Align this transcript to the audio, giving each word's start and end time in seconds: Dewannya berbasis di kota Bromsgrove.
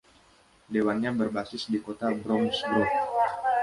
Dewannya 0.73 1.11
berbasis 1.19 1.63
di 1.71 1.77
kota 1.85 2.07
Bromsgrove. 2.21 2.89